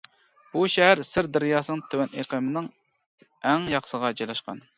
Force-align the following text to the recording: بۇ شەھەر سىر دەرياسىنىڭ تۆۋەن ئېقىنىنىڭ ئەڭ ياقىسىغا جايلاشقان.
بۇ 0.53 0.61
شەھەر 0.75 1.01
سىر 1.09 1.29
دەرياسىنىڭ 1.35 1.83
تۆۋەن 1.91 2.15
ئېقىنىنىڭ 2.21 2.71
ئەڭ 3.53 3.71
ياقىسىغا 3.77 4.13
جايلاشقان. 4.23 4.67